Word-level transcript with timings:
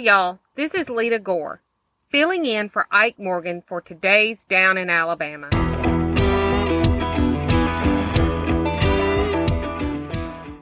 y'all, 0.00 0.38
this 0.56 0.72
is 0.72 0.88
Leada 0.88 1.18
Gore, 1.18 1.60
filling 2.10 2.46
in 2.46 2.70
for 2.70 2.86
Ike 2.90 3.18
Morgan 3.18 3.62
for 3.66 3.82
today's 3.82 4.44
Down 4.44 4.78
in 4.78 4.88
Alabama. 4.88 5.50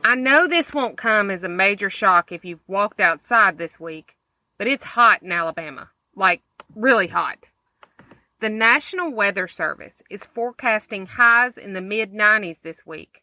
I 0.03 0.17
know 0.17 0.49
this 0.49 0.75
won't 0.75 0.97
come 0.97 1.31
as 1.31 1.45
a 1.45 1.49
major 1.49 1.89
shock 1.89 2.33
if 2.33 2.45
you've 2.45 2.67
walked 2.67 2.99
outside 2.99 3.59
this 3.59 3.79
week, 3.79 4.17
but 4.59 4.67
it's 4.67 4.83
hot 4.83 5.23
in 5.23 5.31
Alabama. 5.31 5.91
Like, 6.17 6.43
really 6.75 7.07
hot. 7.07 7.39
The 8.41 8.49
National 8.49 9.13
Weather 9.13 9.47
Service 9.47 10.03
is 10.11 10.23
forecasting 10.35 11.07
highs 11.07 11.57
in 11.57 11.75
the 11.75 11.81
mid 11.81 12.13
90s 12.13 12.63
this 12.63 12.85
week. 12.85 13.23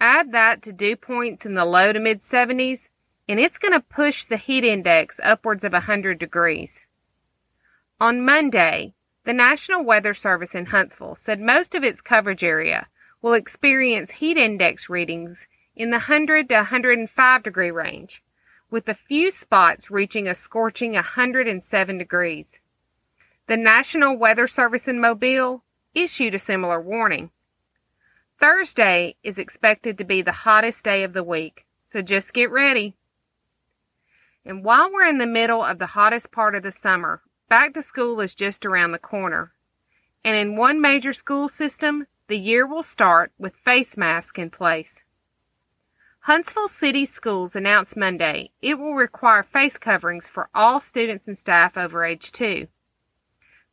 Add 0.00 0.30
that 0.30 0.62
to 0.62 0.72
dew 0.72 0.94
points 0.94 1.44
in 1.44 1.54
the 1.54 1.64
low 1.64 1.92
to 1.92 1.98
mid 1.98 2.20
70s, 2.20 2.82
and 3.28 3.38
it's 3.38 3.58
going 3.58 3.74
to 3.74 3.80
push 3.80 4.24
the 4.24 4.38
heat 4.38 4.64
index 4.64 5.20
upwards 5.22 5.62
of 5.62 5.72
100 5.72 6.18
degrees. 6.18 6.78
On 8.00 8.24
Monday, 8.24 8.94
the 9.24 9.34
National 9.34 9.84
Weather 9.84 10.14
Service 10.14 10.54
in 10.54 10.66
Huntsville 10.66 11.14
said 11.14 11.40
most 11.40 11.74
of 11.74 11.84
its 11.84 12.00
coverage 12.00 12.42
area 12.42 12.86
will 13.20 13.34
experience 13.34 14.10
heat 14.10 14.38
index 14.38 14.88
readings 14.88 15.46
in 15.76 15.90
the 15.90 15.98
100 15.98 16.48
to 16.48 16.54
105 16.54 17.42
degree 17.42 17.70
range, 17.70 18.22
with 18.70 18.88
a 18.88 18.94
few 18.94 19.30
spots 19.30 19.90
reaching 19.90 20.26
a 20.26 20.34
scorching 20.34 20.94
107 20.94 21.98
degrees. 21.98 22.46
The 23.46 23.56
National 23.56 24.16
Weather 24.16 24.46
Service 24.46 24.88
in 24.88 25.00
Mobile 25.00 25.62
issued 25.94 26.34
a 26.34 26.38
similar 26.38 26.80
warning. 26.80 27.30
Thursday 28.40 29.16
is 29.22 29.38
expected 29.38 29.98
to 29.98 30.04
be 30.04 30.22
the 30.22 30.32
hottest 30.32 30.84
day 30.84 31.02
of 31.02 31.12
the 31.12 31.24
week, 31.24 31.66
so 31.90 32.00
just 32.00 32.32
get 32.32 32.50
ready. 32.50 32.94
And 34.44 34.64
while 34.64 34.92
we're 34.92 35.06
in 35.06 35.18
the 35.18 35.26
middle 35.26 35.62
of 35.62 35.78
the 35.78 35.86
hottest 35.86 36.30
part 36.30 36.54
of 36.54 36.62
the 36.62 36.72
summer, 36.72 37.22
back 37.48 37.74
to 37.74 37.82
school 37.82 38.20
is 38.20 38.34
just 38.34 38.64
around 38.64 38.92
the 38.92 38.98
corner. 38.98 39.52
And 40.24 40.36
in 40.36 40.56
one 40.56 40.80
major 40.80 41.12
school 41.12 41.48
system, 41.48 42.06
the 42.28 42.38
year 42.38 42.66
will 42.66 42.82
start 42.82 43.32
with 43.38 43.56
face 43.64 43.96
masks 43.96 44.38
in 44.38 44.50
place. 44.50 45.00
Huntsville 46.20 46.68
City 46.68 47.06
Schools 47.06 47.56
announced 47.56 47.96
Monday 47.96 48.50
it 48.60 48.78
will 48.78 48.94
require 48.94 49.42
face 49.42 49.78
coverings 49.78 50.28
for 50.28 50.50
all 50.54 50.78
students 50.78 51.26
and 51.26 51.38
staff 51.38 51.76
over 51.76 52.04
age 52.04 52.32
2. 52.32 52.68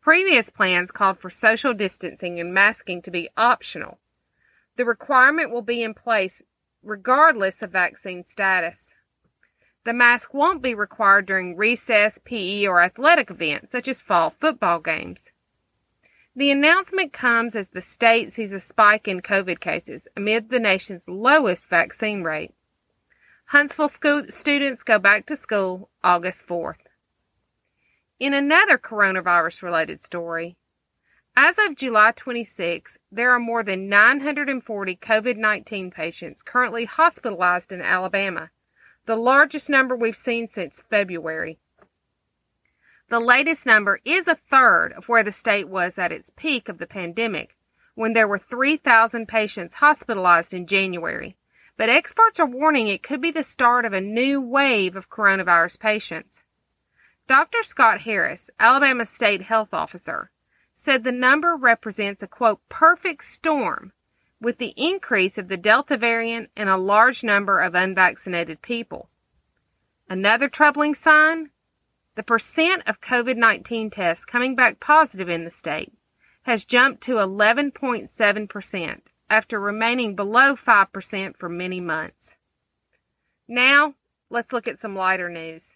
Previous 0.01 0.49
plans 0.49 0.91
called 0.91 1.19
for 1.19 1.29
social 1.29 1.73
distancing 1.73 2.39
and 2.39 2.53
masking 2.53 3.01
to 3.01 3.11
be 3.11 3.29
optional. 3.35 3.97
The 4.77 4.85
requirement 4.85 5.51
will 5.51 5.63
be 5.63 5.83
in 5.83 5.93
place 5.93 6.41
regardless 6.81 7.61
of 7.61 7.71
vaccine 7.71 8.23
status. 8.23 8.94
The 9.85 9.93
mask 9.93 10.33
won't 10.33 10.63
be 10.63 10.73
required 10.73 11.27
during 11.27 11.55
recess, 11.55 12.19
PE, 12.25 12.65
or 12.65 12.81
athletic 12.81 13.29
events 13.29 13.71
such 13.71 13.87
as 13.87 14.01
fall 14.01 14.31
football 14.31 14.79
games. 14.79 15.19
The 16.35 16.49
announcement 16.49 17.13
comes 17.13 17.55
as 17.55 17.69
the 17.69 17.83
state 17.83 18.33
sees 18.33 18.51
a 18.51 18.59
spike 18.59 19.07
in 19.07 19.21
COVID 19.21 19.59
cases 19.59 20.07
amid 20.17 20.49
the 20.49 20.59
nation's 20.59 21.03
lowest 21.07 21.67
vaccine 21.67 22.23
rate. 22.23 22.51
Huntsville 23.45 23.89
school 23.89 24.23
students 24.29 24.81
go 24.81 24.97
back 24.97 25.27
to 25.27 25.37
school 25.37 25.91
August 26.03 26.47
4th. 26.47 26.87
In 28.19 28.33
another 28.33 28.79
coronavirus 28.79 29.61
related 29.61 30.01
story, 30.01 30.57
as 31.37 31.57
of 31.59 31.75
July 31.75 32.11
26, 32.15 32.97
there 33.11 33.29
are 33.29 33.39
more 33.39 33.61
than 33.61 33.87
940 33.87 34.95
COVID 34.95 35.37
19 35.37 35.91
patients 35.91 36.41
currently 36.41 36.85
hospitalized 36.85 37.71
in 37.71 37.81
Alabama, 37.81 38.49
the 39.05 39.15
largest 39.15 39.69
number 39.69 39.95
we've 39.95 40.17
seen 40.17 40.47
since 40.47 40.81
February. 40.89 41.59
The 43.09 43.19
latest 43.19 43.65
number 43.65 43.99
is 44.03 44.27
a 44.27 44.35
third 44.35 44.93
of 44.93 45.07
where 45.07 45.23
the 45.23 45.31
state 45.31 45.67
was 45.67 45.99
at 45.99 46.11
its 46.11 46.31
peak 46.35 46.67
of 46.69 46.79
the 46.79 46.87
pandemic, 46.87 47.55
when 47.93 48.13
there 48.13 48.27
were 48.27 48.39
3,000 48.39 49.27
patients 49.27 49.75
hospitalized 49.75 50.55
in 50.55 50.65
January. 50.65 51.37
But 51.77 51.89
experts 51.89 52.39
are 52.39 52.47
warning 52.47 52.87
it 52.87 53.03
could 53.03 53.21
be 53.21 53.31
the 53.31 53.43
start 53.43 53.85
of 53.85 53.93
a 53.93 54.01
new 54.01 54.41
wave 54.41 54.95
of 54.95 55.09
coronavirus 55.09 55.79
patients. 55.79 56.41
Dr. 57.27 57.61
Scott 57.61 58.01
Harris, 58.01 58.49
Alabama 58.59 59.05
State 59.05 59.43
Health 59.43 59.73
Officer, 59.73 60.31
said 60.75 61.03
the 61.03 61.11
number 61.11 61.55
represents 61.55 62.23
a 62.23 62.27
quote, 62.27 62.61
perfect 62.69 63.23
storm 63.25 63.93
with 64.45 64.59
the 64.59 64.75
increase 64.77 65.39
of 65.39 65.47
the 65.47 65.57
Delta 65.57 65.97
variant 65.97 66.51
and 66.55 66.69
a 66.69 66.77
large 66.77 67.23
number 67.23 67.59
of 67.59 67.73
unvaccinated 67.73 68.61
people. 68.61 69.09
Another 70.07 70.47
troubling 70.47 70.93
sign 70.93 71.49
the 72.13 72.21
percent 72.21 72.83
of 72.85 73.01
COVID 73.01 73.37
19 73.37 73.89
tests 73.89 74.23
coming 74.23 74.55
back 74.55 74.79
positive 74.79 75.29
in 75.29 75.45
the 75.45 75.51
state 75.51 75.91
has 76.43 76.63
jumped 76.63 77.01
to 77.01 77.13
11.7% 77.13 79.01
after 79.31 79.59
remaining 79.59 80.15
below 80.15 80.55
5% 80.55 81.37
for 81.37 81.49
many 81.49 81.81
months. 81.81 82.35
Now, 83.47 83.95
let's 84.29 84.53
look 84.53 84.67
at 84.67 84.79
some 84.79 84.95
lighter 84.95 85.27
news. 85.27 85.73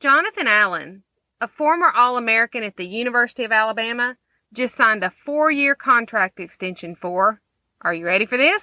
Jonathan 0.00 0.46
Allen, 0.46 1.02
a 1.42 1.46
former 1.46 1.92
All 1.94 2.16
American 2.16 2.62
at 2.62 2.78
the 2.78 2.86
University 2.86 3.44
of 3.44 3.52
Alabama, 3.52 4.16
just 4.50 4.74
signed 4.74 5.04
a 5.04 5.12
four 5.26 5.50
year 5.50 5.74
contract 5.74 6.40
extension 6.40 6.96
for, 6.96 7.42
are 7.82 7.94
you 7.94 8.04
ready 8.04 8.26
for 8.26 8.36
this? 8.36 8.62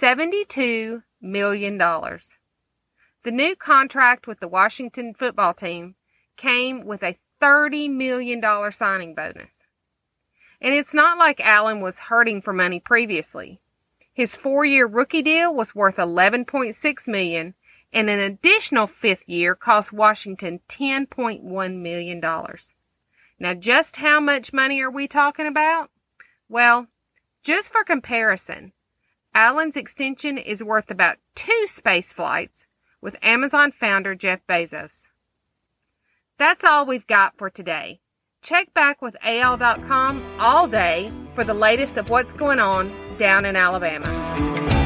$72 0.00 1.02
million. 1.20 1.78
The 1.78 3.30
new 3.30 3.54
contract 3.54 4.26
with 4.26 4.40
the 4.40 4.48
Washington 4.48 5.14
football 5.14 5.54
team 5.54 5.94
came 6.36 6.84
with 6.84 7.02
a 7.02 7.18
$30 7.40 7.90
million 7.90 8.42
signing 8.72 9.14
bonus. 9.14 9.50
And 10.60 10.74
it's 10.74 10.94
not 10.94 11.18
like 11.18 11.40
Allen 11.40 11.80
was 11.80 11.98
hurting 11.98 12.40
for 12.42 12.52
money 12.52 12.80
previously. 12.80 13.60
His 14.14 14.36
four-year 14.36 14.86
rookie 14.86 15.22
deal 15.22 15.54
was 15.54 15.74
worth 15.74 15.96
11.6 15.96 17.08
million 17.08 17.54
and 17.92 18.08
an 18.08 18.18
additional 18.18 18.86
fifth 18.86 19.28
year 19.28 19.54
cost 19.54 19.92
Washington 19.92 20.60
$10.1 20.68 21.76
million. 21.76 22.20
Now 23.38 23.54
just 23.54 23.96
how 23.96 24.20
much 24.20 24.52
money 24.52 24.80
are 24.80 24.90
we 24.90 25.06
talking 25.08 25.46
about? 25.46 25.90
Well, 26.48 26.86
just 27.42 27.70
for 27.70 27.84
comparison, 27.84 28.72
Allen's 29.34 29.76
extension 29.76 30.38
is 30.38 30.62
worth 30.62 30.90
about 30.90 31.16
two 31.34 31.66
space 31.74 32.12
flights 32.12 32.66
with 33.00 33.16
Amazon 33.22 33.72
founder 33.72 34.14
Jeff 34.14 34.40
Bezos. 34.48 35.08
That's 36.38 36.64
all 36.64 36.86
we've 36.86 37.06
got 37.06 37.36
for 37.38 37.50
today. 37.50 38.00
Check 38.42 38.72
back 38.74 39.02
with 39.02 39.16
AL.com 39.22 40.36
all 40.38 40.68
day 40.68 41.12
for 41.34 41.44
the 41.44 41.54
latest 41.54 41.96
of 41.96 42.10
what's 42.10 42.32
going 42.32 42.58
on 42.58 42.92
down 43.18 43.44
in 43.44 43.56
Alabama. 43.56 44.81